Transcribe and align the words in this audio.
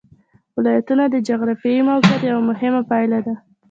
ولایتونه 0.55 1.03
د 1.09 1.15
جغرافیایي 1.29 1.81
موقیعت 1.89 2.21
یوه 2.29 2.41
مهمه 2.49 2.81
پایله 2.89 3.19
ده. 3.25 3.35